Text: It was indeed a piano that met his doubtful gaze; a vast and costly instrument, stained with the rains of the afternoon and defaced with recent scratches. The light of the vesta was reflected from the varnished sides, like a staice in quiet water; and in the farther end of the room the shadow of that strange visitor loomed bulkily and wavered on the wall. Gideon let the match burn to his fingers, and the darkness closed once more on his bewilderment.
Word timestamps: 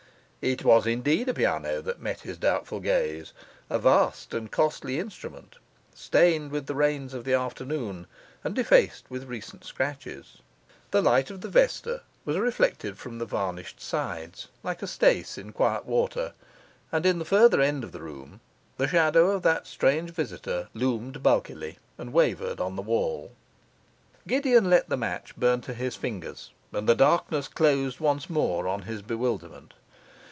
It 0.43 0.63
was 0.65 0.87
indeed 0.87 1.29
a 1.29 1.35
piano 1.35 1.83
that 1.83 2.01
met 2.01 2.21
his 2.21 2.35
doubtful 2.39 2.79
gaze; 2.79 3.31
a 3.69 3.77
vast 3.77 4.33
and 4.33 4.51
costly 4.51 4.97
instrument, 4.99 5.57
stained 5.93 6.49
with 6.49 6.65
the 6.65 6.73
rains 6.73 7.13
of 7.13 7.25
the 7.25 7.35
afternoon 7.35 8.07
and 8.43 8.55
defaced 8.55 9.05
with 9.07 9.25
recent 9.25 9.63
scratches. 9.63 10.39
The 10.89 11.03
light 11.03 11.29
of 11.29 11.41
the 11.41 11.47
vesta 11.47 12.01
was 12.25 12.37
reflected 12.39 12.97
from 12.97 13.19
the 13.19 13.25
varnished 13.27 13.79
sides, 13.79 14.47
like 14.63 14.81
a 14.81 14.87
staice 14.87 15.37
in 15.37 15.53
quiet 15.53 15.85
water; 15.85 16.33
and 16.91 17.05
in 17.05 17.19
the 17.19 17.25
farther 17.25 17.61
end 17.61 17.83
of 17.83 17.91
the 17.91 18.01
room 18.01 18.39
the 18.77 18.87
shadow 18.87 19.29
of 19.29 19.43
that 19.43 19.67
strange 19.67 20.09
visitor 20.09 20.69
loomed 20.73 21.21
bulkily 21.21 21.77
and 21.99 22.13
wavered 22.13 22.59
on 22.59 22.75
the 22.75 22.81
wall. 22.81 23.31
Gideon 24.27 24.71
let 24.71 24.89
the 24.89 24.97
match 24.97 25.35
burn 25.35 25.61
to 25.61 25.75
his 25.75 25.95
fingers, 25.95 26.49
and 26.73 26.89
the 26.89 26.95
darkness 26.95 27.47
closed 27.47 27.99
once 27.99 28.27
more 28.27 28.67
on 28.67 28.81
his 28.89 29.03
bewilderment. 29.03 29.75